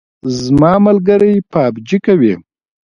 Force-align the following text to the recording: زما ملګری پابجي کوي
زما 0.41 0.73
ملګری 0.85 1.33
پابجي 1.51 1.97
کوي 2.05 2.33